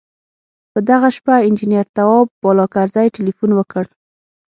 په 0.71 0.79
دغه 0.89 1.09
شپه 1.17 1.35
انجنیر 1.47 1.85
تواب 1.95 2.27
بالاکرزی 2.43 3.07
تیلفون 3.15 3.51
وکړ. 3.55 3.83